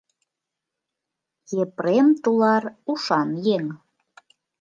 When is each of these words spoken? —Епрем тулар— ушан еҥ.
—Епрем 1.61 2.07
тулар— 2.23 2.63
ушан 2.91 3.29
еҥ. 3.55 3.65